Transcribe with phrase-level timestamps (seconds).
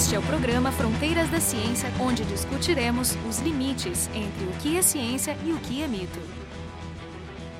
[0.00, 4.80] Este é o programa Fronteiras da Ciência, onde discutiremos os limites entre o que é
[4.80, 6.18] ciência e o que é mito.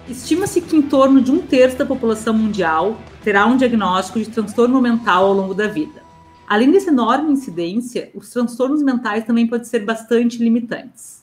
[0.09, 4.81] Estima-se que em torno de um terço da população mundial terá um diagnóstico de transtorno
[4.81, 6.03] mental ao longo da vida.
[6.49, 11.20] Além dessa enorme incidência, os transtornos mentais também podem ser bastante limitantes.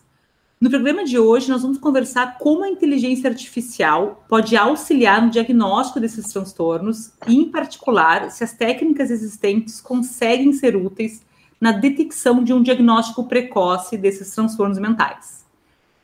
[0.59, 5.99] No programa de hoje, nós vamos conversar como a inteligência artificial pode auxiliar no diagnóstico
[5.99, 11.21] desses transtornos e, em particular, se as técnicas existentes conseguem ser úteis
[11.61, 15.45] na detecção de um diagnóstico precoce desses transtornos mentais.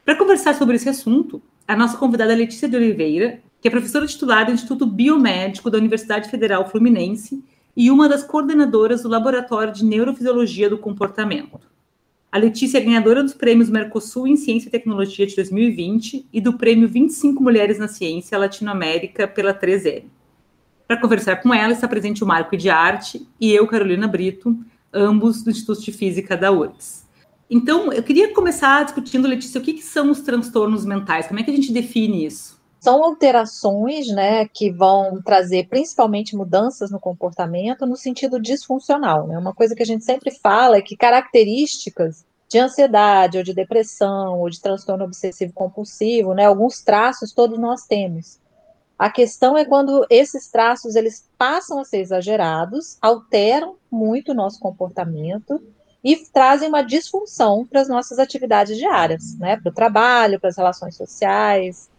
[0.05, 4.05] Para conversar sobre esse assunto, a nossa convidada é Letícia de Oliveira, que é professora
[4.05, 7.43] titular do Instituto Biomédico da Universidade Federal Fluminense
[7.75, 11.72] e uma das coordenadoras do Laboratório de Neurofisiologia do Comportamento.
[12.33, 16.57] A Letícia é ganhadora dos prêmios Mercosul em Ciência e Tecnologia de 2020 e do
[16.57, 20.05] prêmio 25 Mulheres na Ciência Latinoamérica pela 3M.
[20.87, 24.57] Para conversar com ela está presente o Marco de Arte e eu, Carolina Brito,
[24.91, 27.07] ambos do Instituto de Física da URGS.
[27.47, 31.27] Então, eu queria começar discutindo, Letícia, o que, que são os transtornos mentais?
[31.27, 32.59] Como é que a gente define isso?
[32.83, 39.25] São alterações né, que vão trazer principalmente mudanças no comportamento no sentido disfuncional.
[39.25, 39.37] Né?
[39.37, 44.37] Uma coisa que a gente sempre fala é que características de ansiedade, ou de depressão,
[44.37, 48.37] ou de transtorno obsessivo compulsivo, né, alguns traços todos nós temos.
[48.99, 54.59] A questão é quando esses traços eles passam a ser exagerados, alteram muito o nosso
[54.59, 55.63] comportamento
[56.03, 60.57] e trazem uma disfunção para as nossas atividades diárias, né, para o trabalho, para as
[60.57, 61.89] relações sociais,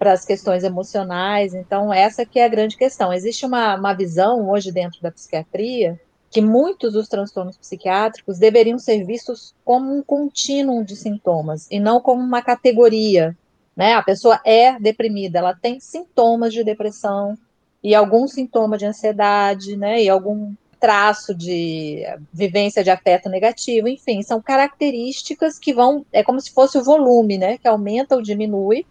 [0.00, 1.52] para as questões emocionais.
[1.52, 3.12] Então, essa que é a grande questão.
[3.12, 9.04] Existe uma, uma visão hoje dentro da psiquiatria que muitos dos transtornos psiquiátricos deveriam ser
[9.04, 13.36] vistos como um contínuo de sintomas e não como uma categoria.
[13.76, 13.92] Né?
[13.92, 17.36] A pessoa é deprimida, ela tem sintomas de depressão
[17.82, 20.02] e algum sintoma de ansiedade, né?
[20.02, 26.40] E algum traço de vivência de afeto negativo, enfim, são características que vão, é como
[26.40, 27.58] se fosse o volume, né?
[27.58, 28.86] Que aumenta ou diminui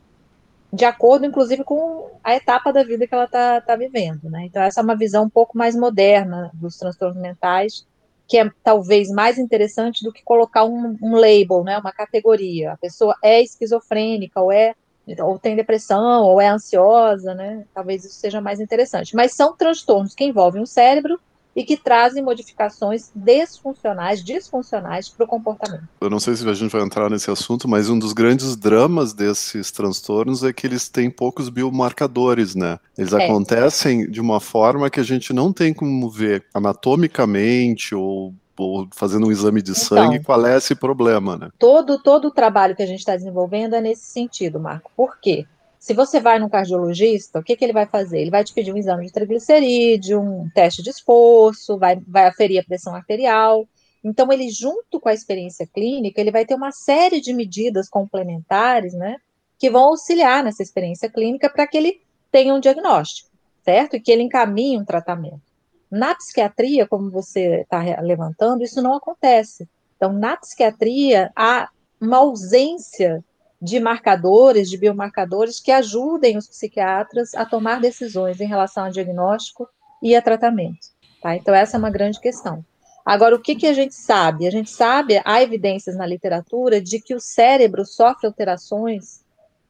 [0.71, 4.45] de acordo, inclusive, com a etapa da vida que ela está tá vivendo, né?
[4.45, 7.87] Então, essa é uma visão um pouco mais moderna dos transtornos mentais,
[8.27, 11.77] que é talvez mais interessante do que colocar um, um label, né?
[11.79, 12.73] Uma categoria.
[12.73, 14.75] A pessoa é esquizofrênica, ou é
[15.23, 17.65] ou tem depressão, ou é ansiosa, né?
[17.73, 19.15] Talvez isso seja mais interessante.
[19.15, 21.19] Mas são transtornos que envolvem o cérebro
[21.59, 25.83] e que trazem modificações desfuncionais, disfuncionais para o comportamento.
[25.99, 29.11] Eu não sei se a gente vai entrar nesse assunto, mas um dos grandes dramas
[29.11, 32.79] desses transtornos é que eles têm poucos biomarcadores, né?
[32.97, 33.25] Eles é.
[33.25, 39.25] acontecem de uma forma que a gente não tem como ver anatomicamente ou ou fazendo
[39.25, 41.49] um exame de então, sangue, qual é esse problema, né?
[41.57, 44.91] Todo, todo o trabalho que a gente está desenvolvendo é nesse sentido, Marco.
[44.97, 45.45] Por quê?
[45.89, 48.19] Se você vai no cardiologista, o que, que ele vai fazer?
[48.19, 52.59] Ele vai te pedir um exame de triglicerídeo, um teste de esforço, vai, vai aferir
[52.59, 53.67] a pressão arterial.
[54.03, 58.93] Então, ele, junto com a experiência clínica, ele vai ter uma série de medidas complementares,
[58.93, 59.15] né,
[59.57, 61.99] que vão auxiliar nessa experiência clínica para que ele
[62.31, 63.31] tenha um diagnóstico,
[63.65, 63.95] certo?
[63.95, 65.41] E que ele encaminhe um tratamento.
[65.89, 69.67] Na psiquiatria, como você está levantando, isso não acontece.
[69.97, 71.67] Então, na psiquiatria, há
[71.99, 73.25] uma ausência
[73.61, 79.67] de marcadores, de biomarcadores que ajudem os psiquiatras a tomar decisões em relação a diagnóstico
[80.01, 80.87] e a tratamento.
[81.21, 81.35] Tá?
[81.35, 82.63] Então, essa é uma grande questão.
[83.05, 84.47] Agora, o que, que a gente sabe?
[84.47, 89.21] A gente sabe, há evidências na literatura de que o cérebro sofre alterações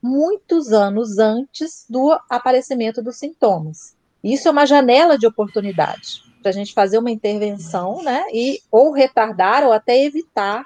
[0.02, 3.96] muitos anos antes do aparecimento dos sintomas.
[4.24, 8.92] Isso é uma janela de oportunidade para a gente fazer uma intervenção, né, e ou
[8.92, 10.66] retardar ou até evitar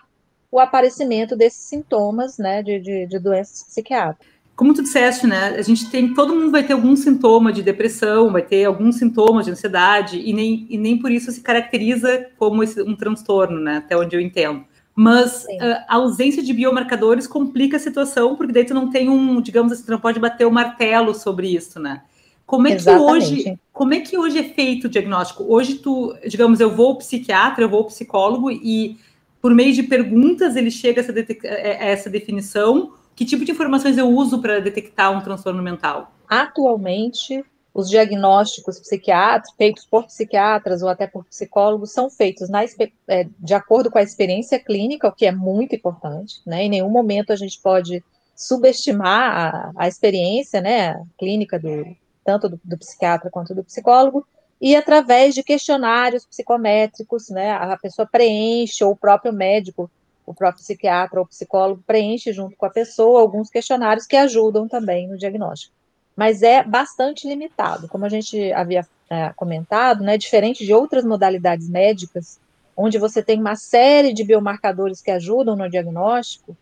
[0.54, 4.28] o aparecimento desses sintomas, né, de, de, de doenças psiquiátricas.
[4.56, 8.32] Como tu disseste, né, a gente tem, todo mundo vai ter algum sintoma de depressão,
[8.32, 12.62] vai ter alguns sintomas de ansiedade, e nem, e nem por isso se caracteriza como
[12.62, 14.64] esse, um transtorno, né, até onde eu entendo.
[14.96, 19.42] Mas ah, a ausência de biomarcadores complica a situação, porque daí tu não tem um,
[19.42, 22.04] digamos assim, tu não pode bater o martelo sobre isso, né?
[22.46, 23.08] Como é Exatamente.
[23.08, 25.46] que hoje, como é que hoje é feito o diagnóstico?
[25.48, 29.00] Hoje tu, digamos, eu vou ao psiquiatra, eu vou ao psicólogo e
[29.44, 32.94] por meio de perguntas, ele chega a essa, a essa definição?
[33.14, 36.14] Que tipo de informações eu uso para detectar um transtorno mental?
[36.30, 37.44] Atualmente,
[37.74, 42.64] os diagnósticos psiquiátricos, feitos por psiquiatras ou até por psicólogos, são feitos na,
[43.10, 46.36] é, de acordo com a experiência clínica, o que é muito importante.
[46.46, 46.64] Né?
[46.64, 48.02] Em nenhum momento a gente pode
[48.34, 51.86] subestimar a, a experiência né, clínica do,
[52.24, 54.26] tanto do, do psiquiatra quanto do psicólogo,
[54.64, 59.92] e através de questionários psicométricos, né, a pessoa preenche, ou o próprio médico,
[60.26, 65.06] o próprio psiquiatra ou psicólogo preenche junto com a pessoa alguns questionários que ajudam também
[65.06, 65.76] no diagnóstico.
[66.16, 71.68] Mas é bastante limitado, como a gente havia é, comentado, né, diferente de outras modalidades
[71.68, 72.40] médicas
[72.76, 76.56] onde você tem uma série de biomarcadores que ajudam no diagnóstico,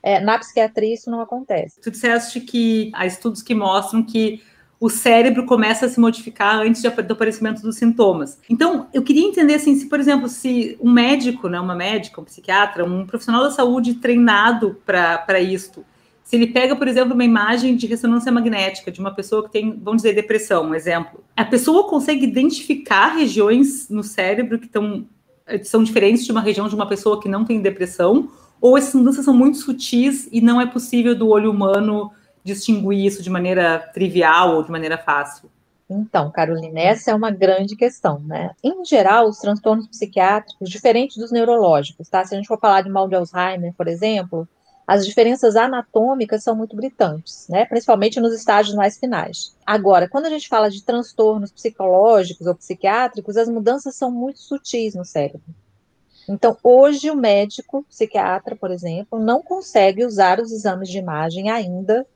[0.00, 1.80] é, na psiquiatria isso não acontece.
[1.80, 4.40] Tu disseste que há estudos que mostram que
[4.80, 8.38] o cérebro começa a se modificar antes do aparecimento dos sintomas.
[8.48, 12.24] Então, eu queria entender assim, se, por exemplo, se um médico, né, uma médica, um
[12.24, 15.84] psiquiatra, um profissional da saúde treinado para isto,
[16.22, 19.72] se ele pega, por exemplo, uma imagem de ressonância magnética de uma pessoa que tem,
[19.82, 25.06] vamos dizer, depressão, um exemplo, a pessoa consegue identificar regiões no cérebro que estão
[25.64, 28.28] são diferentes de uma região de uma pessoa que não tem depressão,
[28.60, 32.10] ou essas mudanças são muito sutis e não é possível do olho humano
[32.48, 35.50] distinguir isso de maneira trivial ou de maneira fácil?
[35.90, 38.50] Então, Carolina, essa é uma grande questão, né?
[38.62, 42.24] Em geral, os transtornos psiquiátricos, diferentes dos neurológicos, tá?
[42.24, 44.46] Se a gente for falar de mal de Alzheimer, por exemplo,
[44.86, 47.64] as diferenças anatômicas são muito gritantes, né?
[47.64, 49.54] Principalmente nos estágios mais finais.
[49.64, 54.94] Agora, quando a gente fala de transtornos psicológicos ou psiquiátricos, as mudanças são muito sutis
[54.94, 55.54] no cérebro.
[56.28, 62.06] Então, hoje o médico psiquiatra, por exemplo, não consegue usar os exames de imagem ainda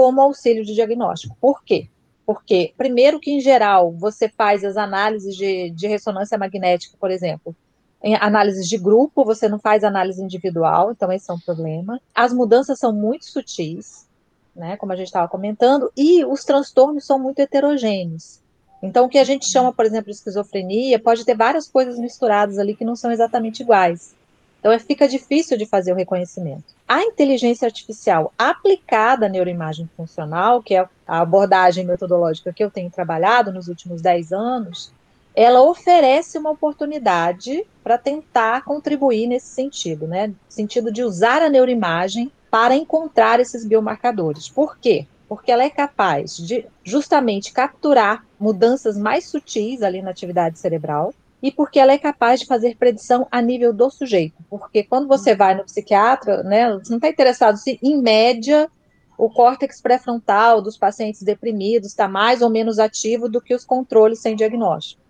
[0.00, 1.36] como auxílio de diagnóstico.
[1.38, 1.86] Por quê?
[2.24, 7.54] Porque, primeiro, que em geral você faz as análises de, de ressonância magnética, por exemplo,
[8.02, 12.00] em análises de grupo, você não faz análise individual, então esse é um problema.
[12.14, 14.08] As mudanças são muito sutis,
[14.56, 18.40] né, como a gente estava comentando, e os transtornos são muito heterogêneos.
[18.82, 22.58] Então, o que a gente chama, por exemplo, de esquizofrenia, pode ter várias coisas misturadas
[22.58, 24.14] ali que não são exatamente iguais.
[24.60, 26.74] Então, é, fica difícil de fazer o reconhecimento.
[26.86, 32.90] A inteligência artificial aplicada à neuroimagem funcional, que é a abordagem metodológica que eu tenho
[32.90, 34.92] trabalhado nos últimos 10 anos,
[35.34, 40.26] ela oferece uma oportunidade para tentar contribuir nesse sentido, né?
[40.26, 44.48] No sentido de usar a neuroimagem para encontrar esses biomarcadores.
[44.48, 45.06] Por quê?
[45.28, 51.50] Porque ela é capaz de justamente capturar mudanças mais sutis ali na atividade cerebral e
[51.50, 54.36] porque ela é capaz de fazer predição a nível do sujeito.
[54.48, 58.70] Porque quando você vai no psiquiatra, né, você não está interessado se, em média,
[59.16, 64.20] o córtex pré-frontal dos pacientes deprimidos está mais ou menos ativo do que os controles
[64.20, 65.00] sem diagnóstico.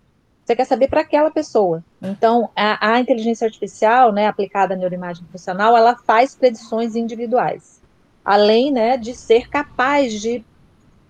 [0.44, 1.84] Você quer saber para aquela pessoa.
[2.02, 7.80] Então, a, a, inteligência artificial, né, aplicada à neuroimagem funcional, ela faz predições individuais,
[8.24, 10.44] além, né, de ser capaz de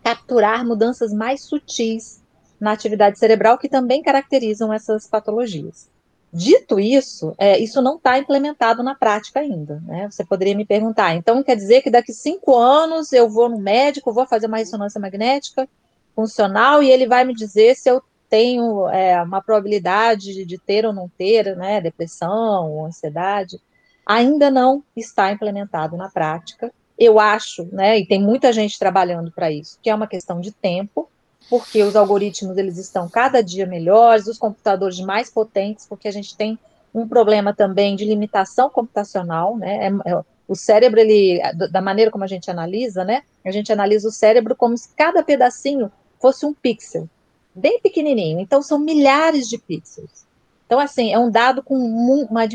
[0.02, 2.20] capturar mudanças mais sutis
[2.60, 5.88] na atividade cerebral que também caracterizam essas patologias.
[6.32, 9.82] Dito isso, é, isso não está implementado na prática ainda.
[9.84, 10.08] Né?
[10.08, 14.12] Você poderia me perguntar, então quer dizer que daqui cinco anos eu vou no médico,
[14.12, 15.68] vou fazer uma ressonância magnética
[16.14, 20.92] funcional e ele vai me dizer se eu tenho é, uma probabilidade de ter ou
[20.92, 23.60] não ter né, depressão ou ansiedade.
[24.06, 26.72] Ainda não está implementado na prática.
[26.96, 30.52] Eu acho, né, e tem muita gente trabalhando para isso, que é uma questão de
[30.52, 31.08] tempo,
[31.48, 36.37] porque os algoritmos eles estão cada dia melhores, os computadores mais potentes, porque a gente
[36.37, 36.58] tem
[36.94, 39.87] um problema também de limitação computacional, né?
[39.87, 41.40] É, é, o cérebro, ele,
[41.70, 43.22] da maneira como a gente analisa, né?
[43.44, 45.90] A gente analisa o cérebro como se cada pedacinho
[46.20, 47.08] fosse um pixel,
[47.54, 48.40] bem pequenininho.
[48.40, 50.26] Então, são milhares de pixels.
[50.66, 52.48] Então, assim, é um dado com uma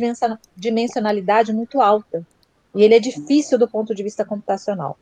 [0.56, 2.26] dimensionalidade muito alta.
[2.74, 4.98] E ele é difícil do ponto de vista computacional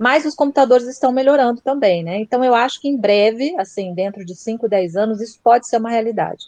[0.00, 2.18] mas os computadores estão melhorando também, né?
[2.18, 5.76] Então eu acho que em breve, assim, dentro de 5, 10 anos, isso pode ser
[5.76, 6.46] uma realidade.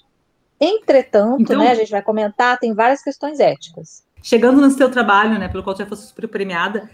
[0.59, 4.05] Entretanto, então, né, a gente vai comentar, tem várias questões éticas.
[4.23, 6.89] Chegando no seu trabalho, né, pelo qual você foi super premiada,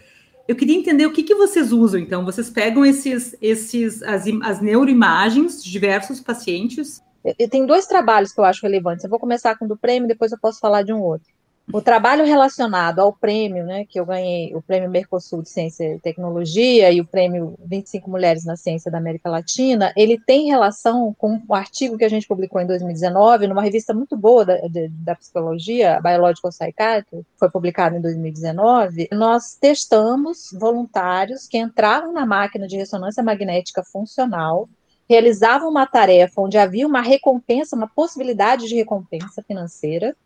[0.49, 2.25] eu queria entender o que, que vocês usam, então.
[2.25, 7.01] Vocês pegam esses, esses as, as neuroimagens de diversos pacientes.
[7.25, 9.05] Eu, eu tenho dois trabalhos que eu acho relevantes.
[9.05, 11.29] Eu vou começar com o do prêmio, depois eu posso falar de um outro.
[11.71, 15.99] O trabalho relacionado ao prêmio, né, que eu ganhei, o prêmio Mercosul de Ciência e
[15.99, 21.39] Tecnologia e o prêmio 25 Mulheres na Ciência da América Latina, ele tem relação com
[21.47, 25.15] o artigo que a gente publicou em 2019, numa revista muito boa da, de, da
[25.15, 29.09] psicologia, Biological Psychiatry, foi publicado em 2019.
[29.13, 34.67] Nós testamos voluntários que entravam na máquina de ressonância magnética funcional,
[35.07, 40.17] realizavam uma tarefa onde havia uma recompensa, uma possibilidade de recompensa financeira,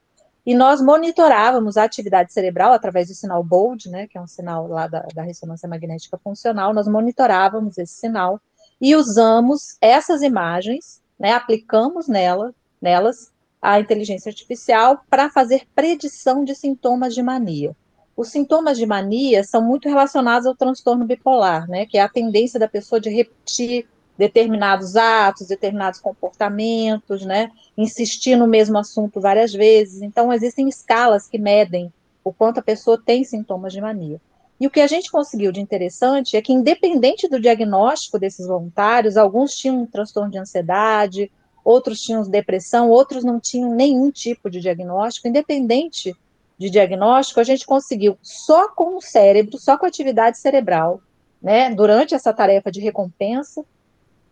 [0.44, 4.66] e nós monitorávamos a atividade cerebral através do sinal BOLD, né, que é um sinal
[4.66, 8.40] lá da, da ressonância magnética funcional, nós monitorávamos esse sinal
[8.80, 13.30] e usamos essas imagens, né, aplicamos nela, nelas
[13.60, 17.76] a inteligência artificial para fazer predição de sintomas de mania.
[18.16, 22.58] Os sintomas de mania são muito relacionados ao transtorno bipolar, né, que é a tendência
[22.58, 27.50] da pessoa de repetir determinados atos, determinados comportamentos, né?
[27.76, 30.02] Insistir no mesmo assunto várias vezes.
[30.02, 31.92] Então, existem escalas que medem
[32.24, 34.20] o quanto a pessoa tem sintomas de mania.
[34.60, 39.16] E o que a gente conseguiu de interessante é que, independente do diagnóstico desses voluntários,
[39.16, 41.32] alguns tinham um transtorno de ansiedade,
[41.64, 46.14] outros tinham depressão, outros não tinham nenhum tipo de diagnóstico, independente
[46.58, 51.00] de diagnóstico, a gente conseguiu só com o cérebro, só com a atividade cerebral,
[51.42, 53.64] né, durante essa tarefa de recompensa,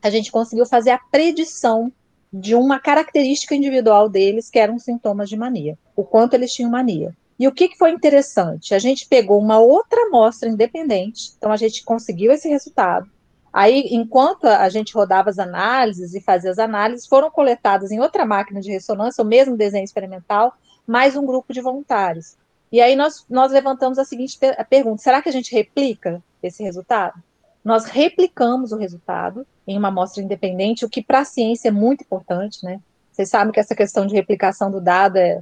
[0.03, 1.93] a gente conseguiu fazer a predição
[2.33, 7.15] de uma característica individual deles, que eram sintomas de mania, o quanto eles tinham mania.
[7.39, 8.75] E o que, que foi interessante?
[8.75, 13.11] A gente pegou uma outra amostra independente, então a gente conseguiu esse resultado.
[13.53, 18.25] Aí, enquanto a gente rodava as análises e fazia as análises, foram coletadas em outra
[18.25, 20.55] máquina de ressonância, o mesmo desenho experimental,
[20.87, 22.37] mais um grupo de voluntários.
[22.71, 24.39] E aí nós, nós levantamos a seguinte
[24.69, 27.21] pergunta: será que a gente replica esse resultado?
[27.65, 32.03] Nós replicamos o resultado em uma amostra independente, o que para a ciência é muito
[32.03, 32.81] importante, né?
[33.13, 35.41] Vocês sabem que essa questão de replicação do dado é,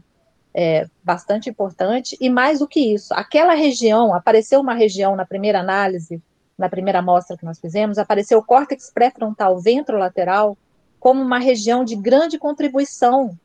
[0.55, 5.61] é bastante importante, e mais do que isso, aquela região, apareceu uma região na primeira
[5.61, 6.21] análise,
[6.59, 10.59] na primeira amostra que nós fizemos, apareceu o córtex pré-frontal ventrolateral
[11.01, 13.39] como uma região de grande contribuição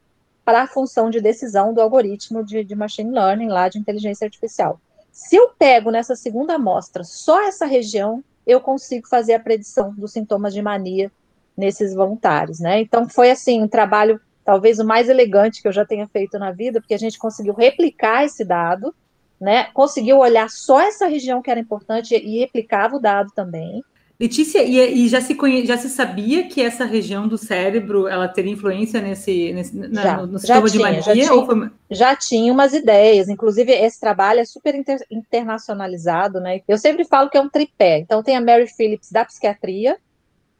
[0.43, 4.81] para a função de decisão do algoritmo de, de machine learning lá de inteligência artificial.
[5.11, 10.11] Se eu pego nessa segunda amostra só essa região, eu consigo fazer a predição dos
[10.11, 11.11] sintomas de mania
[11.55, 12.81] nesses voluntários, né?
[12.81, 16.51] Então foi assim um trabalho talvez o mais elegante que eu já tenha feito na
[16.51, 18.93] vida, porque a gente conseguiu replicar esse dado,
[19.39, 19.65] né?
[19.73, 23.83] Conseguiu olhar só essa região que era importante e replicava o dado também.
[24.19, 28.27] Letícia, e, e, já, se conhe, já se sabia que essa região do cérebro ela
[28.27, 31.01] teria influência nesse, nesse na, já, no, no sistema de mania?
[31.01, 31.69] Já tinha, foi...
[31.89, 36.61] já tinha umas ideias, inclusive esse trabalho é super inter, internacionalizado, né?
[36.67, 37.99] Eu sempre falo que é um tripé.
[37.99, 39.97] Então tem a Mary Phillips da psiquiatria,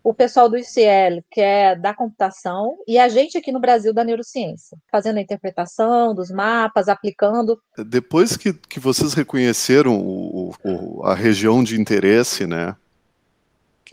[0.03, 4.03] o pessoal do ICL, que é da computação, e a gente aqui no Brasil da
[4.03, 7.57] neurociência, fazendo a interpretação dos mapas, aplicando.
[7.77, 12.75] Depois que, que vocês reconheceram o, o, a região de interesse, né?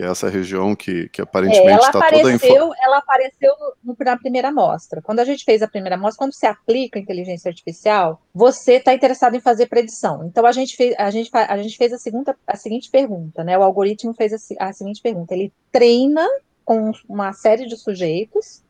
[0.00, 2.32] Que é essa região que, que aparentemente está é, toda...
[2.32, 2.74] Info...
[2.82, 3.52] Ela apareceu
[3.84, 5.02] no, na primeira amostra.
[5.02, 8.94] Quando a gente fez a primeira amostra, quando você aplica a inteligência artificial, você está
[8.94, 10.24] interessado em fazer predição.
[10.24, 13.58] Então, a gente fez a, gente, a, gente fez a, segunda, a seguinte pergunta, né?
[13.58, 15.34] O algoritmo fez a, a seguinte pergunta.
[15.34, 16.26] Ele treina
[16.64, 18.62] com uma série de sujeitos,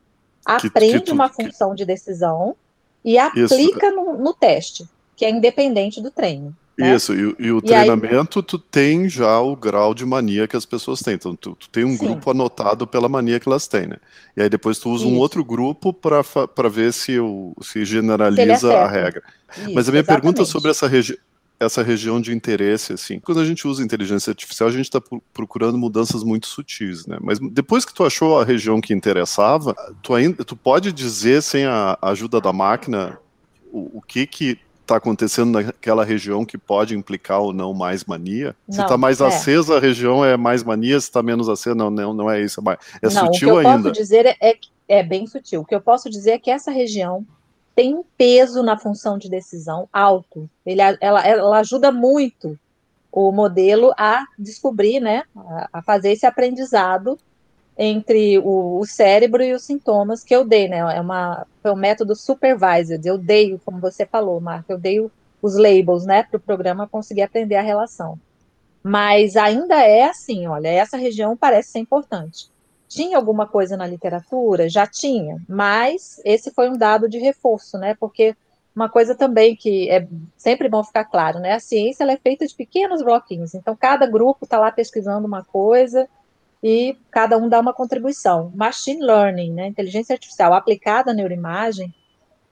[0.58, 2.56] que, aprende que tu, uma função de decisão
[3.04, 4.84] e aplica no, no teste,
[5.14, 6.56] que é independente do treino.
[6.80, 6.96] Né?
[6.96, 8.44] Isso, e, e o e treinamento, aí...
[8.44, 11.14] tu tem já o grau de mania que as pessoas têm.
[11.14, 11.98] Então, tu, tu tem um Sim.
[11.98, 13.96] grupo anotado pela mania que elas têm, né?
[14.36, 15.14] E aí depois tu usa Isso.
[15.14, 19.22] um outro grupo para ver se, o, se generaliza se a regra.
[19.56, 20.06] Isso, Mas a minha exatamente.
[20.06, 21.18] pergunta sobre essa região
[21.60, 23.20] essa região de interesse, assim.
[23.20, 24.98] Quando a gente usa inteligência artificial, a gente está
[25.34, 27.18] procurando mudanças muito sutis, né?
[27.20, 31.66] Mas depois que tu achou a região que interessava, tu ainda, tu pode dizer sem
[31.66, 33.18] a ajuda da máquina
[33.70, 34.58] o, o que que
[34.90, 38.56] está acontecendo naquela região que pode implicar ou não mais mania?
[38.66, 39.26] Não, se está mais é.
[39.26, 42.60] acesa a região é mais mania, se está menos acesa, não, não, não é isso.
[42.68, 43.60] É, é não, sutil ainda.
[43.60, 43.88] O que eu ainda.
[43.88, 45.60] posso dizer é, é, é bem sutil.
[45.60, 47.24] O que eu posso dizer é que essa região
[47.74, 50.50] tem um peso na função de decisão alto.
[50.66, 52.58] Ele, ela, ela ajuda muito
[53.12, 55.24] o modelo a descobrir, né,
[55.72, 57.18] a fazer esse aprendizado
[57.82, 60.80] entre o, o, cérebro e os sintomas que eu dei, né?
[60.94, 63.00] É uma, foi um método supervised.
[63.06, 65.00] Eu dei, como você falou, Marco, eu dei
[65.40, 68.20] os labels, né, para o programa conseguir aprender a relação.
[68.82, 72.50] Mas ainda é assim, olha, essa região parece ser importante.
[72.86, 74.68] Tinha alguma coisa na literatura?
[74.68, 77.96] Já tinha, mas esse foi um dado de reforço, né?
[77.98, 78.36] Porque
[78.76, 80.06] uma coisa também que é
[80.36, 81.54] sempre bom ficar claro, né?
[81.54, 86.06] A ciência é feita de pequenos bloquinhos, então cada grupo está lá pesquisando uma coisa
[86.62, 88.52] e cada um dá uma contribuição.
[88.54, 91.94] Machine Learning, né, inteligência artificial aplicada à neuroimagem,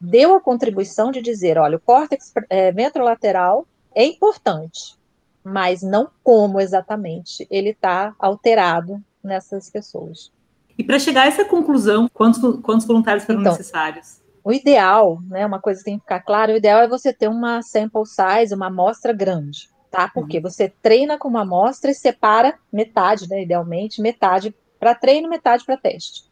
[0.00, 4.96] deu a contribuição de dizer, olha, o córtex é, ventrolateral é importante,
[5.42, 10.32] mas não como exatamente ele está alterado nessas pessoas.
[10.76, 14.20] E para chegar a essa conclusão, quantos, quantos voluntários foram então, necessários?
[14.44, 17.28] O ideal, né, uma coisa que tem que ficar claro, o ideal é você ter
[17.28, 20.08] uma sample size, uma amostra grande tá?
[20.08, 20.42] Porque uhum.
[20.42, 25.76] você treina com uma amostra e separa metade, né, idealmente, metade para treino, metade para
[25.76, 26.24] teste.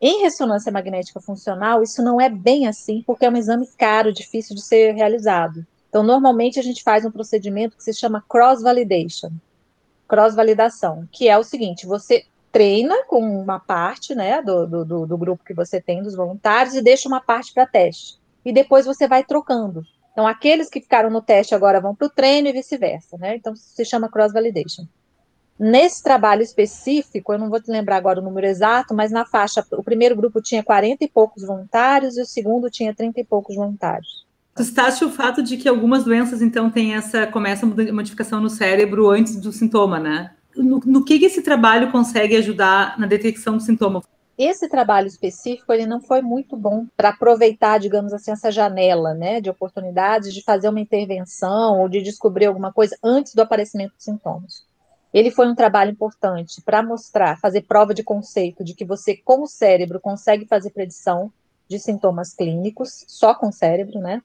[0.00, 4.54] Em ressonância magnética funcional, isso não é bem assim, porque é um exame caro, difícil
[4.54, 5.66] de ser realizado.
[5.88, 9.30] Então, normalmente a gente faz um procedimento que se chama cross-validation,
[10.08, 15.44] cross-validação, que é o seguinte: você treina com uma parte né, do, do, do grupo
[15.44, 18.18] que você tem, dos voluntários, e deixa uma parte para teste.
[18.44, 19.86] E depois você vai trocando.
[20.14, 23.34] Então, aqueles que ficaram no teste agora vão para o treino e vice-versa, né?
[23.34, 24.86] Então, se chama cross-validation.
[25.58, 29.66] Nesse trabalho específico, eu não vou te lembrar agora o número exato, mas na faixa,
[29.72, 33.56] o primeiro grupo tinha 40 e poucos voluntários e o segundo tinha 30 e poucos
[33.56, 34.24] voluntários.
[34.54, 38.48] Tu citaste o fato de que algumas doenças, então, têm essa, começa a modificação no
[38.48, 40.30] cérebro antes do sintoma, né?
[40.56, 44.00] No, no que, que esse trabalho consegue ajudar na detecção do sintoma?
[44.36, 49.40] Esse trabalho específico ele não foi muito bom para aproveitar, digamos assim, essa janela, né,
[49.40, 54.04] de oportunidades de fazer uma intervenção ou de descobrir alguma coisa antes do aparecimento dos
[54.04, 54.64] sintomas.
[55.12, 59.42] Ele foi um trabalho importante para mostrar, fazer prova de conceito de que você com
[59.42, 61.32] o cérebro consegue fazer predição
[61.68, 64.20] de sintomas clínicos só com o cérebro, né?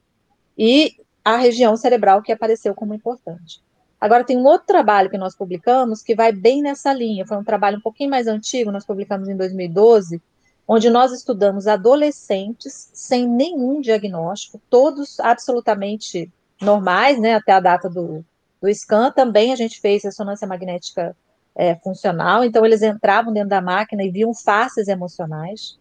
[0.57, 3.61] E a região cerebral que apareceu como importante.
[3.99, 7.25] Agora, tem um outro trabalho que nós publicamos que vai bem nessa linha.
[7.25, 10.21] Foi um trabalho um pouquinho mais antigo, nós publicamos em 2012,
[10.67, 18.23] onde nós estudamos adolescentes sem nenhum diagnóstico, todos absolutamente normais, né, até a data do,
[18.61, 19.11] do scan.
[19.11, 21.15] Também a gente fez ressonância magnética
[21.55, 25.77] é, funcional, então eles entravam dentro da máquina e viam faces emocionais.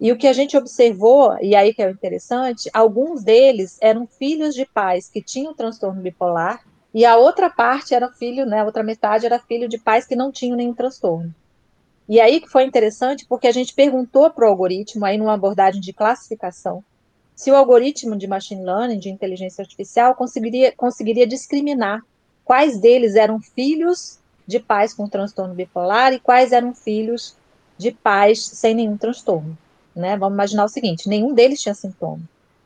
[0.00, 4.54] E o que a gente observou, e aí que é interessante, alguns deles eram filhos
[4.54, 6.62] de pais que tinham transtorno bipolar
[6.94, 10.16] e a outra parte era filho, né, a outra metade era filho de pais que
[10.16, 11.34] não tinham nenhum transtorno.
[12.08, 15.80] E aí que foi interessante, porque a gente perguntou para o algoritmo, aí numa abordagem
[15.80, 16.84] de classificação,
[17.34, 22.02] se o algoritmo de machine learning, de inteligência artificial, conseguiria, conseguiria discriminar
[22.44, 27.36] quais deles eram filhos de pais com transtorno bipolar e quais eram filhos
[27.78, 29.56] de pais sem nenhum transtorno.
[29.94, 30.16] Né?
[30.16, 32.22] Vamos imaginar o seguinte: nenhum deles tinha sintoma.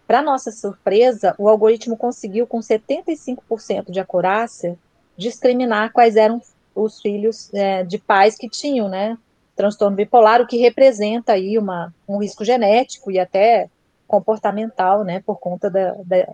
[0.06, 4.78] Para nossa surpresa, o algoritmo conseguiu, com 75% de acurácia,
[5.16, 6.40] discriminar quais eram
[6.74, 9.18] os filhos é, de pais que tinham, né,
[9.56, 13.68] transtorno bipolar, o que representa aí uma, um risco genético e até
[14.06, 16.28] comportamental, né, por conta da, da,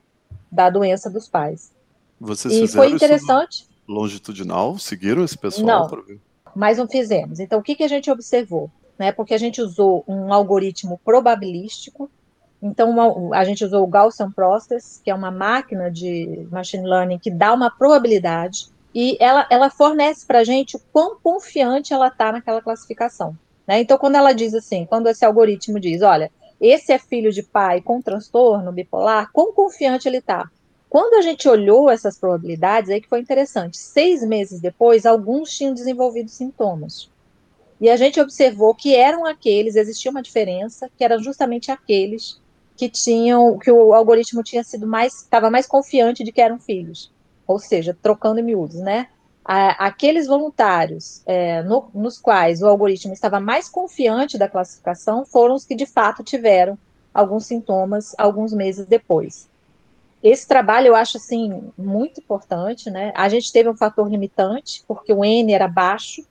[0.51, 1.73] da doença dos pais.
[2.21, 3.67] Vocês e foi interessante.
[3.89, 4.79] longitudinal?
[4.79, 5.89] Seguiram esse pessoal?
[5.91, 6.19] Não,
[6.55, 7.41] mas não fizemos.
[7.41, 8.71] Então, o que, que a gente observou?
[8.99, 12.11] Né, porque a gente usou um algoritmo probabilístico,
[12.63, 17.19] então, uma, a gente usou o Gaussian Process, que é uma máquina de machine learning
[17.19, 22.07] que dá uma probabilidade e ela, ela fornece para a gente o quão confiante ela
[22.07, 23.37] está naquela classificação.
[23.67, 23.81] Né?
[23.81, 27.81] Então, quando ela diz assim, quando esse algoritmo diz, olha, esse é filho de pai
[27.81, 30.49] com transtorno bipolar, quão confiante ele está?
[30.89, 33.79] Quando a gente olhou essas probabilidades, aí que foi interessante.
[33.79, 37.11] Seis meses depois, alguns tinham desenvolvido sintomas.
[37.81, 42.42] E a gente observou que eram aqueles, existia uma diferença, que eram justamente aqueles
[42.83, 47.13] que tinham, que o algoritmo tinha sido mais, estava mais confiante de que eram filhos,
[47.47, 49.07] ou seja, trocando em miúdos, né?
[49.45, 55.65] aqueles voluntários é, no, nos quais o algoritmo estava mais confiante da classificação foram os
[55.65, 56.79] que de fato tiveram
[57.13, 59.49] alguns sintomas alguns meses depois.
[60.23, 63.13] Esse trabalho eu acho assim muito importante, né?
[63.17, 66.25] A gente teve um fator limitante porque o n era baixo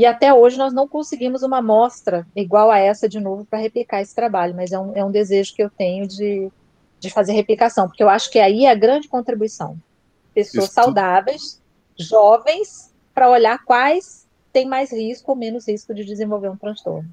[0.00, 4.00] e até hoje nós não conseguimos uma amostra igual a essa de novo para replicar
[4.00, 6.50] esse trabalho, mas é um, é um desejo que eu tenho de,
[6.98, 9.76] de fazer replicação, porque eu acho que aí é a grande contribuição.
[10.32, 11.60] Pessoas Isso saudáveis,
[11.98, 17.10] jovens, para olhar quais têm mais risco ou menos risco de desenvolver um transtorno.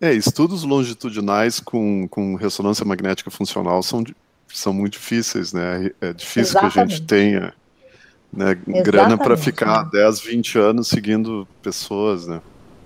[0.00, 4.02] É, estudos longitudinais com, com ressonância magnética funcional são,
[4.48, 5.90] são muito difíceis, né?
[6.00, 6.72] É difícil Exatamente.
[6.72, 7.54] que a gente tenha
[8.32, 9.90] né, grana para ficar né?
[9.92, 12.40] 10, 20 anos seguindo pessoas, né?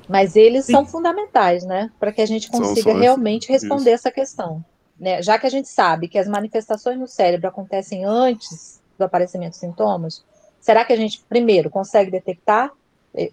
[0.09, 0.73] Mas eles Sim.
[0.73, 4.07] são fundamentais, né, para que a gente consiga são, são realmente responder isso.
[4.07, 4.65] essa questão.
[4.99, 5.23] Né?
[5.23, 9.59] Já que a gente sabe que as manifestações no cérebro acontecem antes do aparecimento de
[9.59, 10.25] sintomas,
[10.61, 12.71] será que a gente, primeiro, consegue detectar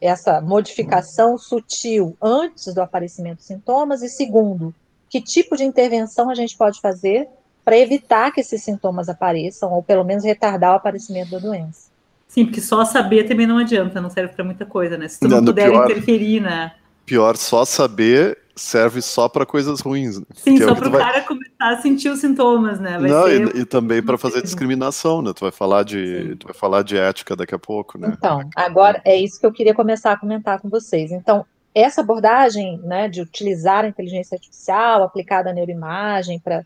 [0.02, 4.02] essa modificação sutil antes do aparecimento de sintomas?
[4.02, 4.74] E segundo,
[5.10, 7.28] que tipo de intervenção a gente pode fazer
[7.64, 11.89] para evitar que esses sintomas apareçam, ou pelo menos retardar o aparecimento da doença?
[12.30, 15.08] Sim, porque só saber também não adianta, não serve para muita coisa, né?
[15.08, 16.72] Se tu não, não puder pior, interferir, né?
[17.06, 20.20] Pior, só saber serve só para coisas ruins.
[20.20, 20.26] Né?
[20.36, 21.26] Sim, só é para o cara vai...
[21.26, 23.00] começar a sentir os sintomas, né?
[23.00, 23.56] Vai não, ser...
[23.56, 25.34] e, e, também para fazer discriminação, né?
[25.34, 28.14] Tu vai falar de, tu vai falar de ética daqui a pouco, né?
[28.16, 31.12] Então, agora é isso que eu queria começar a comentar com vocês.
[31.12, 36.64] Então, essa abordagem, né, de utilizar a inteligência artificial aplicada à neuroimagem para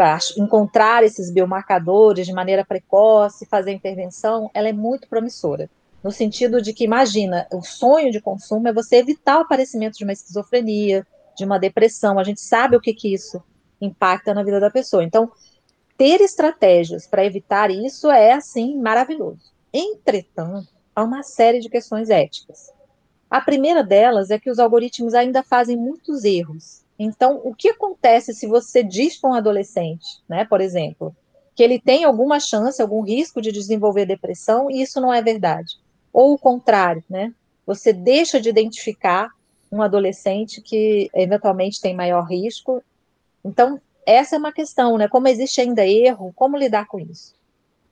[0.00, 5.68] para encontrar esses biomarcadores de maneira precoce, fazer intervenção, ela é muito promissora.
[6.02, 10.04] No sentido de que, imagina, o sonho de consumo é você evitar o aparecimento de
[10.04, 12.18] uma esquizofrenia, de uma depressão.
[12.18, 13.42] A gente sabe o que, que isso
[13.78, 15.04] impacta na vida da pessoa.
[15.04, 15.30] Então,
[15.98, 19.52] ter estratégias para evitar isso é, assim, maravilhoso.
[19.70, 22.72] Entretanto, há uma série de questões éticas.
[23.28, 28.34] A primeira delas é que os algoritmos ainda fazem muitos erros então, o que acontece
[28.34, 31.16] se você diz para um adolescente, né, por exemplo,
[31.56, 35.78] que ele tem alguma chance, algum risco de desenvolver depressão e isso não é verdade?
[36.12, 37.32] Ou o contrário, né?
[37.64, 39.30] Você deixa de identificar
[39.72, 42.82] um adolescente que eventualmente tem maior risco.
[43.42, 45.08] Então, essa é uma questão, né?
[45.08, 47.34] Como existe ainda erro, como lidar com isso?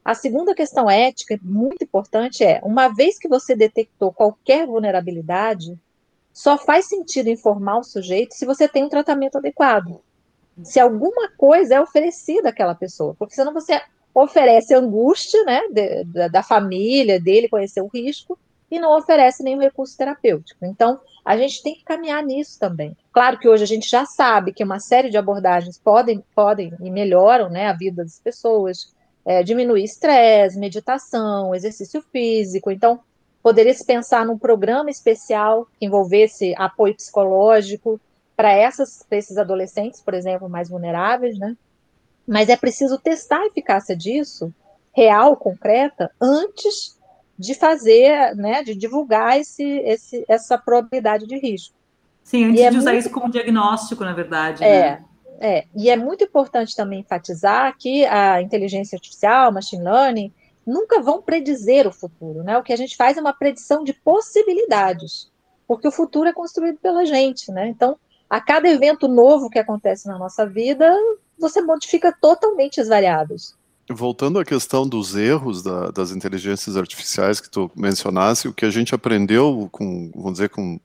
[0.05, 5.79] A segunda questão ética, muito importante, é: uma vez que você detectou qualquer vulnerabilidade,
[6.39, 10.01] só faz sentido informar o sujeito se você tem um tratamento adequado.
[10.63, 13.83] Se alguma coisa é oferecida àquela pessoa, porque senão você
[14.15, 18.39] oferece angústia né, de, da, da família, dele conhecer o risco,
[18.71, 20.65] e não oferece nenhum recurso terapêutico.
[20.65, 22.97] Então, a gente tem que caminhar nisso também.
[23.13, 26.89] Claro que hoje a gente já sabe que uma série de abordagens podem, podem e
[26.89, 32.71] melhoram né, a vida das pessoas, é, diminuir estresse, meditação, exercício físico.
[32.71, 33.01] Então,
[33.43, 38.01] poderia se pensar num programa especial que envolvesse apoio psicológico
[38.37, 38.53] para
[39.11, 41.57] esses adolescentes, por exemplo, mais vulneráveis, né?
[42.27, 44.53] Mas é preciso testar a eficácia disso,
[44.95, 46.97] real, concreta, antes
[47.39, 51.75] de fazer, né, de divulgar esse, esse, essa probabilidade de risco.
[52.23, 53.05] Sim, antes é de usar muito...
[53.05, 54.63] isso como diagnóstico, na verdade.
[54.63, 55.05] É, né?
[55.41, 55.65] é.
[55.75, 60.33] E é muito importante também enfatizar que a inteligência artificial, machine learning,
[60.69, 62.59] nunca vão predizer o futuro, né?
[62.59, 65.31] O que a gente faz é uma predição de possibilidades,
[65.67, 67.69] porque o futuro é construído pela gente, né?
[67.69, 67.97] Então,
[68.29, 70.95] a cada evento novo que acontece na nossa vida,
[71.39, 73.57] você modifica totalmente as variáveis.
[73.91, 78.71] Voltando à questão dos erros da, das inteligências artificiais que tu mencionasse, o que a
[78.71, 80.79] gente aprendeu com, vamos dizer, com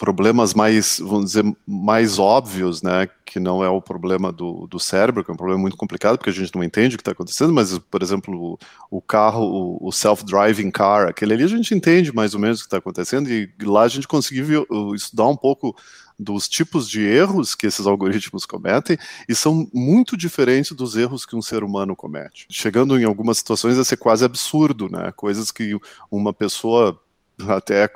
[0.00, 5.22] problemas mais, vamos dizer, mais óbvios, né, que não é o problema do, do cérebro,
[5.22, 7.52] que é um problema muito complicado, porque a gente não entende o que está acontecendo,
[7.52, 8.58] mas, por exemplo, o,
[8.96, 12.62] o carro, o, o self-driving car, aquele ali a gente entende mais ou menos o
[12.62, 15.76] que está acontecendo, e lá a gente conseguiu estudar um pouco
[16.18, 18.96] dos tipos de erros que esses algoritmos cometem
[19.28, 22.46] e são muito diferentes dos erros que um ser humano comete.
[22.48, 25.12] Chegando em algumas situações a ser quase absurdo, né?
[25.12, 25.78] Coisas que
[26.10, 26.98] uma pessoa
[27.48, 27.88] até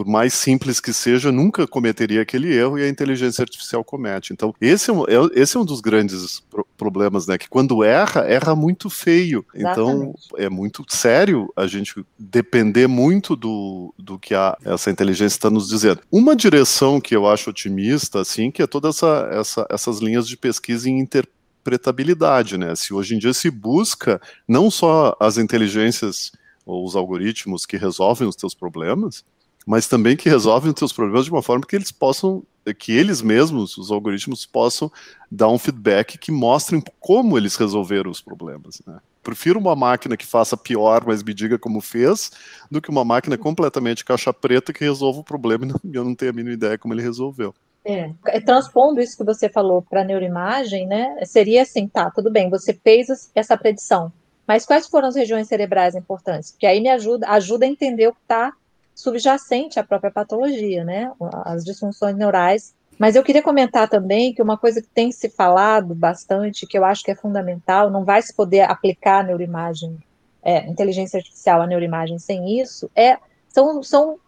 [0.00, 4.32] por mais simples que seja, nunca cometeria aquele erro e a inteligência artificial comete.
[4.32, 7.36] Então, esse é um, é, esse é um dos grandes pro problemas, né?
[7.36, 9.44] Que quando erra, erra muito feio.
[9.54, 10.24] Então, Exatamente.
[10.24, 15.50] Então, é muito sério a gente depender muito do, do que a, essa inteligência está
[15.50, 16.00] nos dizendo.
[16.10, 20.34] Uma direção que eu acho otimista, assim, que é toda essa, essa essas linhas de
[20.34, 22.74] pesquisa em interpretabilidade, né?
[22.74, 26.32] Se hoje em dia se busca não só as inteligências
[26.64, 29.22] ou os algoritmos que resolvem os teus problemas,
[29.66, 32.42] mas também que resolvem os seus problemas de uma forma que eles possam,
[32.78, 34.90] que eles mesmos, os algoritmos, possam
[35.30, 38.80] dar um feedback que mostrem como eles resolveram os problemas.
[38.86, 38.98] Né?
[39.22, 42.32] Prefiro uma máquina que faça pior, mas me diga como fez,
[42.70, 46.30] do que uma máquina completamente caixa preta que resolva o problema e eu não tenho
[46.30, 47.54] a mínima ideia como ele resolveu.
[47.84, 51.16] É, é transpondo isso que você falou para a neuroimagem, né?
[51.24, 54.12] Seria assim, tá, tudo bem, você fez essa predição,
[54.46, 56.50] mas quais foram as regiões cerebrais importantes?
[56.50, 58.52] Porque aí me ajuda, ajuda a entender o que está
[59.00, 61.12] subjacente à própria patologia, né?
[61.44, 62.74] As disfunções neurais.
[62.98, 66.84] Mas eu queria comentar também que uma coisa que tem se falado bastante, que eu
[66.84, 69.98] acho que é fundamental, não vai se poder aplicar a neuroimagem,
[70.42, 73.16] é, inteligência artificial à neuroimagem sem isso, é,
[73.48, 74.18] são, são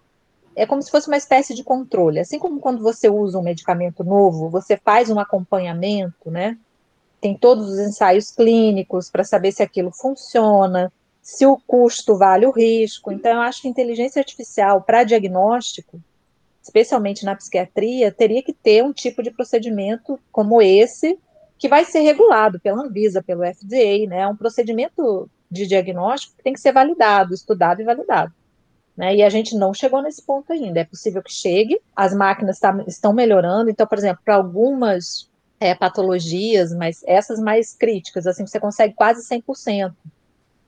[0.54, 2.18] é como se fosse uma espécie de controle.
[2.18, 6.58] Assim como quando você usa um medicamento novo, você faz um acompanhamento, né?
[7.20, 12.50] Tem todos os ensaios clínicos para saber se aquilo funciona, se o custo vale o
[12.50, 13.12] risco.
[13.12, 16.00] Então, eu acho que inteligência artificial para diagnóstico,
[16.60, 21.18] especialmente na psiquiatria, teria que ter um tipo de procedimento como esse,
[21.56, 24.20] que vai ser regulado pela Anvisa, pelo FDA, né?
[24.22, 28.32] É um procedimento de diagnóstico que tem que ser validado, estudado e validado.
[28.96, 29.16] Né?
[29.16, 30.80] E a gente não chegou nesse ponto ainda.
[30.80, 33.70] É possível que chegue, as máquinas tá, estão melhorando.
[33.70, 35.30] Então, por exemplo, para algumas
[35.60, 39.92] é, patologias, mas essas mais críticas, assim, você consegue quase 100%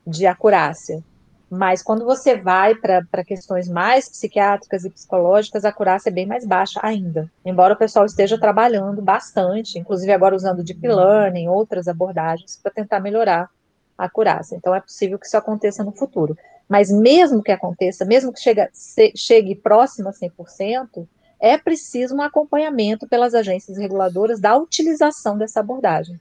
[0.07, 1.03] de acurácia.
[1.51, 6.45] Mas quando você vai para questões mais psiquiátricas e psicológicas, a acurácia é bem mais
[6.45, 7.31] baixa ainda.
[7.45, 12.99] Embora o pessoal esteja trabalhando bastante, inclusive agora usando deep learning, outras abordagens, para tentar
[12.99, 13.49] melhorar
[13.97, 14.57] a acurácia.
[14.57, 16.37] Então é possível que isso aconteça no futuro.
[16.69, 18.69] Mas mesmo que aconteça, mesmo que chegue,
[19.15, 21.07] chegue próximo a 100%,
[21.39, 26.19] é preciso um acompanhamento pelas agências reguladoras da utilização dessa abordagem.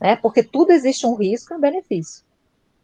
[0.00, 0.16] Né?
[0.16, 2.24] Porque tudo existe um risco e um benefício.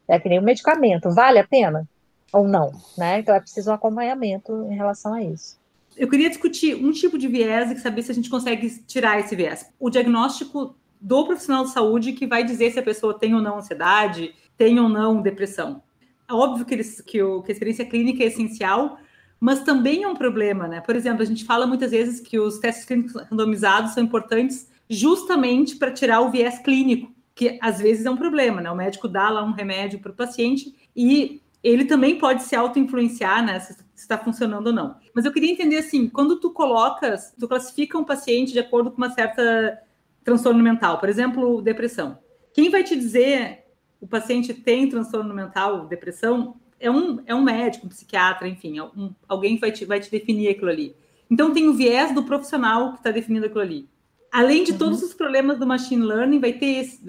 [0.07, 1.11] É que nem um medicamento.
[1.11, 1.87] Vale a pena
[2.31, 2.71] ou não?
[2.97, 3.19] Né?
[3.19, 5.57] Então é preciso um acompanhamento em relação a isso.
[5.95, 9.35] Eu queria discutir um tipo de viés e saber se a gente consegue tirar esse
[9.35, 9.69] viés.
[9.79, 13.57] O diagnóstico do profissional de saúde que vai dizer se a pessoa tem ou não
[13.57, 15.81] ansiedade, tem ou não depressão.
[16.29, 18.99] É óbvio que, eles, que, o, que a experiência clínica é essencial,
[19.39, 20.81] mas também é um problema, né?
[20.81, 25.75] Por exemplo, a gente fala muitas vezes que os testes clínicos randomizados são importantes justamente
[25.75, 28.71] para tirar o viés clínico que às vezes é um problema, né?
[28.71, 33.45] O médico dá lá um remédio para o paciente e ele também pode se auto-influenciar,
[33.45, 33.59] né?
[33.59, 34.95] Se está funcionando ou não.
[35.13, 38.97] Mas eu queria entender assim, quando tu colocas, tu classifica um paciente de acordo com
[38.97, 39.79] uma certa
[40.23, 42.17] transtorno mental, por exemplo, depressão.
[42.53, 43.65] Quem vai te dizer
[44.01, 48.83] o paciente tem transtorno mental, depressão, é um, é um médico, um psiquiatra, enfim, é
[48.83, 50.95] um, alguém vai te, vai te definir aquilo ali.
[51.29, 53.87] Então tem o viés do profissional que está definindo aquilo ali.
[54.31, 54.77] Além de uhum.
[54.77, 57.01] todos os problemas do machine learning, vai ter, esse,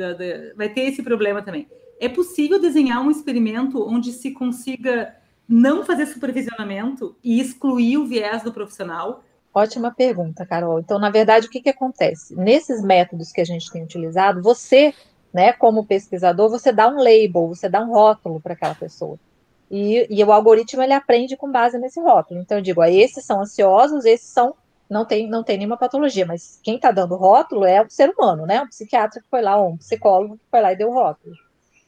[0.57, 1.69] vai ter esse problema também.
[2.01, 5.15] É possível desenhar um experimento onde se consiga
[5.49, 9.25] não fazer supervisionamento e excluir o viés do profissional?
[9.53, 10.79] Ótima pergunta, Carol.
[10.79, 12.37] Então, na verdade, o que, que acontece?
[12.37, 14.95] Nesses métodos que a gente tem utilizado, você,
[15.33, 19.19] né, como pesquisador, você dá um label, você dá um rótulo para aquela pessoa.
[19.71, 22.41] E, e, o algoritmo ele aprende com base nesse rótulo.
[22.41, 24.55] Então, eu digo, ah, esses são ansiosos, esses são
[24.89, 28.47] não tem, não tem nenhuma patologia, mas quem está dando rótulo é o ser humano,
[28.47, 28.63] né?
[28.63, 31.35] Um psiquiatra que foi lá, um psicólogo que foi lá e deu rótulo.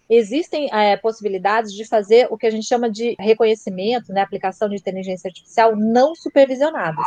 [0.09, 4.75] Existem é, possibilidades de fazer o que a gente chama de reconhecimento, né, aplicação de
[4.75, 7.07] inteligência artificial não supervisionadas.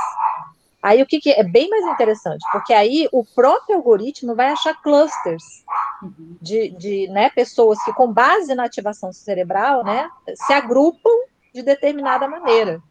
[0.82, 4.82] Aí o que, que, é bem mais interessante, porque aí o próprio algoritmo vai achar
[4.82, 5.44] clusters
[6.42, 11.12] de, de né, pessoas que, com base na ativação cerebral, né, se agrupam
[11.54, 12.82] de determinada maneira.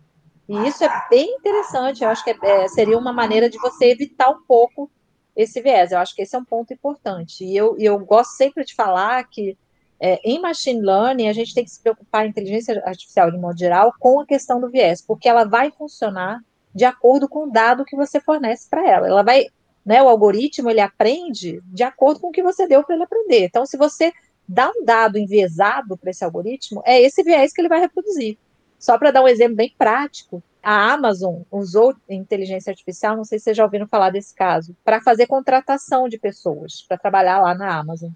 [0.49, 3.87] E isso é bem interessante, eu acho que é, é, seria uma maneira de você
[3.87, 4.91] evitar um pouco
[5.37, 5.93] esse viés.
[5.93, 7.45] Eu acho que esse é um ponto importante.
[7.45, 9.57] E eu, eu gosto sempre de falar que
[10.01, 13.59] é, em machine learning a gente tem que se preocupar, a inteligência artificial de modo
[13.59, 16.41] geral, com a questão do viés, porque ela vai funcionar
[16.75, 19.07] de acordo com o dado que você fornece para ela.
[19.07, 19.47] Ela vai,
[19.87, 23.45] né, o algoritmo ele aprende de acordo com o que você deu para ele aprender.
[23.45, 24.13] Então, se você
[24.49, 28.37] dá um dado enviesado para esse algoritmo, é esse viés que ele vai reproduzir.
[28.83, 33.45] Só para dar um exemplo bem prático, a Amazon usou inteligência artificial, não sei se
[33.45, 37.79] vocês já ouviram falar desse caso, para fazer contratação de pessoas, para trabalhar lá na
[37.79, 38.11] Amazon.
[38.11, 38.15] O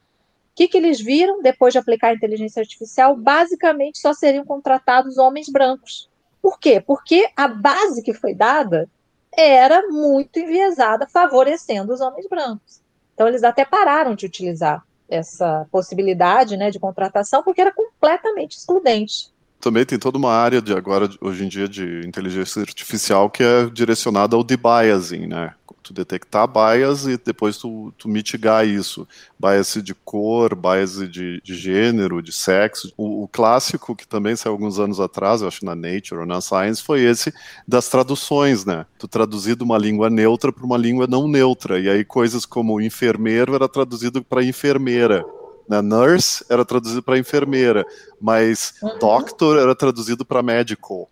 [0.57, 3.15] que, que eles viram depois de aplicar a inteligência artificial?
[3.17, 6.11] Basicamente, só seriam contratados homens brancos.
[6.43, 6.81] Por quê?
[6.85, 8.91] Porque a base que foi dada
[9.31, 12.81] era muito enviesada, favorecendo os homens brancos.
[13.15, 19.36] Então, eles até pararam de utilizar essa possibilidade né, de contratação, porque era completamente excludente
[19.61, 23.67] também tem toda uma área de agora, hoje em dia, de inteligência artificial que é
[23.67, 25.55] direcionada ao debiasing, né?
[25.83, 29.07] Tu detectar bias e depois tu, tu mitigar isso.
[29.39, 32.93] Bias de cor, bias de, de gênero, de sexo.
[32.97, 36.41] O, o, clássico, que também saiu alguns anos atrás, eu acho na Nature ou na
[36.41, 37.33] Science, foi esse
[37.69, 38.85] das traduções, né?
[38.99, 41.79] Tu traduzir de uma língua neutra para uma língua não neutra.
[41.79, 45.25] E aí coisas como enfermeiro era traduzido para enfermeira
[45.69, 45.83] né?
[45.83, 47.85] Nurse era traduzido para enfermeira,
[48.21, 48.99] mas uhum.
[48.99, 51.09] doctor era traduzido para médico.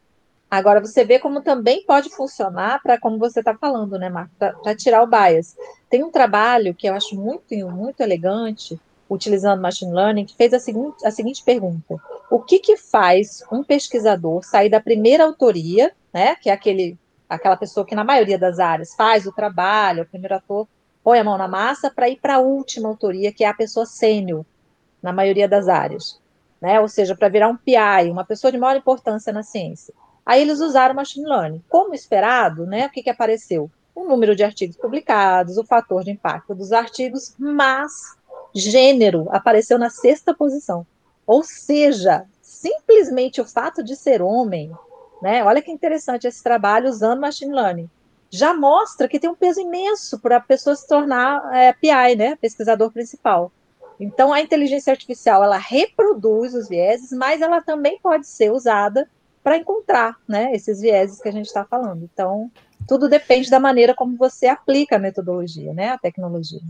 [0.51, 4.77] Agora você vê como também pode funcionar para como você está falando, né, Marco, para
[4.77, 5.57] tirar o bias.
[5.91, 8.79] Tem um trabalho que eu acho muito, muito elegante,
[9.11, 11.97] utilizando machine learning, que fez a seguinte, a seguinte pergunta:
[12.31, 16.97] o que, que faz um pesquisador sair da primeira autoria, né, que é aquele,
[17.29, 20.69] aquela pessoa que na maioria das áreas faz o trabalho, o primeiro ator,
[21.05, 23.85] põe a mão na massa para ir para a última autoria, que é a pessoa
[23.85, 24.45] sênior,
[25.03, 26.19] na maioria das áreas.
[26.61, 26.81] Né?
[26.81, 29.93] Ou seja, para virar um PI, uma pessoa de maior importância na ciência.
[30.25, 31.63] Aí eles usaram machine learning.
[31.69, 33.71] Como esperado, né, o que, que apareceu?
[33.95, 38.17] O número de artigos publicados, o fator de impacto dos artigos, mas
[38.55, 40.87] gênero apareceu na sexta posição.
[41.27, 44.73] Ou seja, simplesmente o fato de ser homem,
[45.21, 45.45] né?
[45.45, 47.91] Olha que interessante esse trabalho usando machine learning
[48.35, 52.37] já mostra que tem um peso imenso para a pessoa se tornar é, PI, né,
[52.37, 53.53] pesquisador principal.
[53.99, 59.09] Então, a inteligência artificial ela reproduz os vieses, mas ela também pode ser usada
[59.41, 62.09] para encontrar, né, esses vieses que a gente está falando.
[62.13, 62.51] Então,
[62.89, 66.61] tudo depende da maneira como você aplica a metodologia, né, a tecnologia.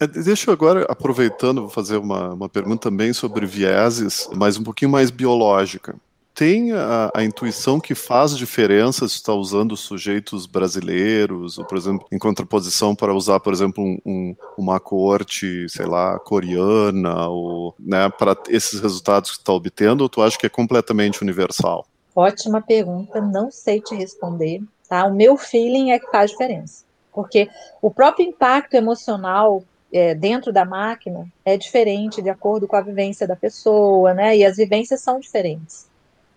[0.00, 4.64] É, deixa eu agora, aproveitando, vou fazer uma, uma pergunta também sobre vieses, mas um
[4.64, 5.94] pouquinho mais biológica
[6.36, 12.06] tem a, a, intuição que faz diferença se está usando sujeitos brasileiros, ou, por exemplo,
[12.12, 18.10] em contraposição para usar, por exemplo, um, um, uma corte, sei lá, coreana, ou, né,
[18.10, 21.86] para esses resultados que está obtendo, ou tu acha que é completamente universal?
[22.14, 25.06] Ótima pergunta, não sei te responder, tá?
[25.06, 27.48] O meu feeling é que faz diferença, porque
[27.80, 33.26] o próprio impacto emocional é, dentro da máquina é diferente de acordo com a vivência
[33.26, 34.36] da pessoa, né?
[34.36, 35.86] E as vivências são diferentes.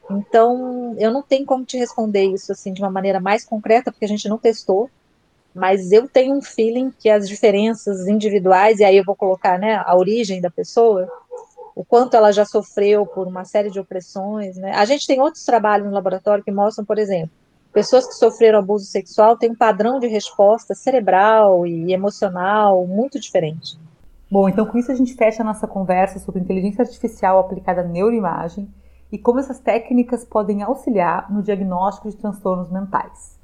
[0.10, 4.06] Então, eu não tenho como te responder isso assim de uma maneira mais concreta, porque
[4.06, 4.90] a gente não testou,
[5.54, 9.82] mas eu tenho um feeling que as diferenças individuais, e aí eu vou colocar né,
[9.86, 11.08] a origem da pessoa,
[11.76, 14.58] o quanto ela já sofreu por uma série de opressões.
[14.58, 14.72] Né?
[14.72, 17.32] A gente tem outros trabalhos no laboratório que mostram, por exemplo,
[17.72, 23.78] pessoas que sofreram abuso sexual têm um padrão de resposta cerebral e emocional muito diferente.
[24.30, 27.84] Bom, então com isso a gente fecha a nossa conversa sobre inteligência artificial aplicada à
[27.84, 28.68] neuroimagem
[29.12, 33.40] e como essas técnicas podem auxiliar no diagnóstico de transtornos mentais.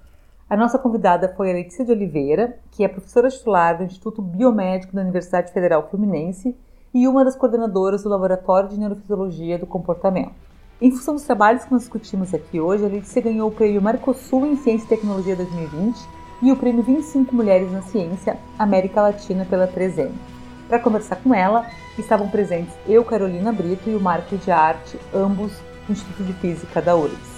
[0.47, 4.95] A nossa convidada foi a Letícia de Oliveira, que é professora titular do Instituto Biomédico
[4.95, 6.55] da Universidade Federal Fluminense
[6.93, 10.33] e uma das coordenadoras do Laboratório de Neurofisiologia do Comportamento.
[10.79, 14.45] Em função dos trabalhos que nós discutimos aqui hoje, a Letícia ganhou o prêmio Mercosul
[14.45, 15.97] em Ciência e Tecnologia 2020
[16.43, 20.34] e o prêmio 25 Mulheres na Ciência América Latina pela 3M.
[20.67, 25.51] Para conversar com ela, estavam presentes eu, Carolina Brito, e o Marco de Arte, ambos
[25.85, 27.35] do Instituto de Física da URGS.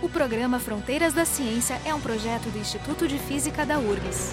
[0.00, 4.32] O programa Fronteiras da Ciência é um projeto do Instituto de Física da URGS.